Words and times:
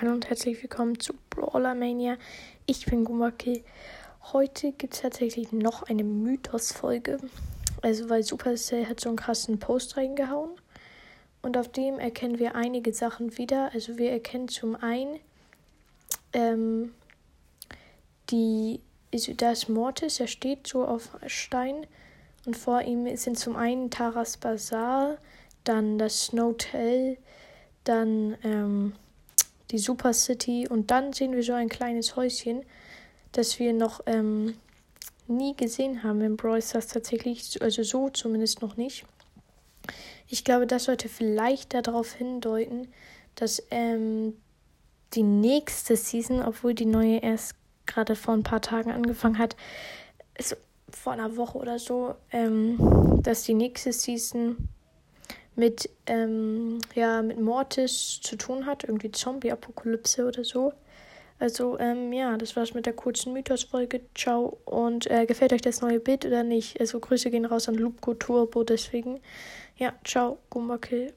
Hallo 0.00 0.12
und 0.12 0.30
herzlich 0.30 0.62
willkommen 0.62 0.98
zu 0.98 1.12
Brawler 1.28 1.74
Mania. 1.74 2.16
Ich 2.64 2.86
bin 2.86 3.04
Gumake. 3.04 3.64
Heute 4.32 4.72
gibt 4.72 4.94
es 4.94 5.02
tatsächlich 5.02 5.52
noch 5.52 5.82
eine 5.82 6.04
Mythos-Folge. 6.04 7.18
Also, 7.82 8.08
weil 8.08 8.22
Supercell 8.22 8.86
hat 8.86 8.98
so 8.98 9.10
einen 9.10 9.18
krassen 9.18 9.58
Post 9.58 9.98
reingehauen. 9.98 10.52
Und 11.42 11.58
auf 11.58 11.68
dem 11.68 11.98
erkennen 11.98 12.38
wir 12.38 12.54
einige 12.54 12.94
Sachen 12.94 13.36
wieder. 13.36 13.74
Also, 13.74 13.98
wir 13.98 14.10
erkennen 14.10 14.48
zum 14.48 14.74
einen, 14.74 15.20
ähm, 16.32 16.94
die, 18.30 18.80
also 19.12 19.34
das 19.34 19.68
Mortis, 19.68 20.18
er 20.18 20.28
steht 20.28 20.66
so 20.66 20.86
auf 20.86 21.10
Stein. 21.26 21.86
Und 22.46 22.56
vor 22.56 22.80
ihm 22.80 23.14
sind 23.18 23.38
zum 23.38 23.54
einen 23.54 23.90
Taras 23.90 24.38
Bazaar, 24.38 25.18
dann 25.64 25.98
das 25.98 26.24
Snowtell, 26.24 27.18
dann, 27.84 28.38
ähm, 28.44 28.94
die 29.70 29.78
Super 29.78 30.12
City 30.12 30.68
und 30.68 30.90
dann 30.90 31.12
sehen 31.12 31.32
wir 31.32 31.42
so 31.42 31.52
ein 31.52 31.68
kleines 31.68 32.16
Häuschen, 32.16 32.64
das 33.32 33.58
wir 33.58 33.72
noch 33.72 34.00
ähm, 34.06 34.54
nie 35.28 35.54
gesehen 35.56 36.02
haben 36.02 36.20
in 36.20 36.36
Brawl 36.36 36.60
Stars 36.60 36.88
tatsächlich, 36.88 37.62
also 37.62 37.82
so 37.82 38.10
zumindest 38.10 38.62
noch 38.62 38.76
nicht. 38.76 39.04
Ich 40.28 40.44
glaube, 40.44 40.66
das 40.66 40.84
sollte 40.84 41.08
vielleicht 41.08 41.74
darauf 41.74 42.12
hindeuten, 42.12 42.88
dass 43.34 43.62
ähm, 43.70 44.34
die 45.14 45.22
nächste 45.22 45.96
Season, 45.96 46.42
obwohl 46.42 46.74
die 46.74 46.86
neue 46.86 47.18
erst 47.18 47.54
gerade 47.86 48.14
vor 48.14 48.34
ein 48.34 48.42
paar 48.42 48.60
Tagen 48.60 48.90
angefangen 48.90 49.38
hat, 49.38 49.56
ist 50.36 50.56
vor 50.90 51.12
einer 51.12 51.36
Woche 51.36 51.58
oder 51.58 51.78
so, 51.78 52.14
ähm, 52.32 53.20
dass 53.22 53.42
die 53.44 53.54
nächste 53.54 53.92
Season 53.92 54.68
mit, 55.60 55.90
ähm, 56.06 56.78
ja, 56.94 57.22
mit 57.22 57.38
Mortis 57.38 58.20
zu 58.22 58.36
tun 58.36 58.66
hat, 58.66 58.82
irgendwie 58.84 59.12
Zombie-Apokalypse 59.12 60.26
oder 60.26 60.42
so. 60.42 60.72
Also, 61.38 61.78
ähm, 61.78 62.12
ja, 62.12 62.36
das 62.36 62.56
war's 62.56 62.74
mit 62.74 62.86
der 62.86 62.94
kurzen 62.94 63.32
Mythos-Folge. 63.32 64.00
Ciao. 64.14 64.58
Und 64.64 65.10
äh, 65.10 65.26
gefällt 65.26 65.52
euch 65.52 65.62
das 65.62 65.80
neue 65.82 66.00
Bild 66.00 66.26
oder 66.26 66.42
nicht? 66.42 66.80
Also, 66.80 66.98
Grüße 66.98 67.30
gehen 67.30 67.44
raus 67.44 67.68
an 67.68 67.76
Lupco 67.76 68.14
Turbo, 68.14 68.64
deswegen. 68.64 69.20
Ja, 69.76 69.92
ciao, 70.04 70.38
Gumba 70.50 70.78
Kill. 70.78 71.12